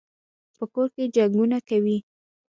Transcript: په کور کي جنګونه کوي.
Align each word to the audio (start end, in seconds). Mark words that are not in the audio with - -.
په 0.57 0.63
کور 0.73 0.87
کي 0.95 1.03
جنګونه 1.15 1.57
کوي. 1.69 1.97